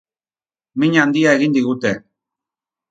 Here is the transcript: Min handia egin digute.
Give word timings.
Min 0.83 0.97
handia 1.03 1.37
egin 1.41 1.57
digute. 1.59 1.95